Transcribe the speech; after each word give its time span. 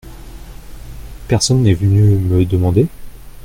Personne 1.27 1.61
n’est 1.61 1.75
venu 1.75 2.01
me 2.01 2.43
demander?… 2.43 2.87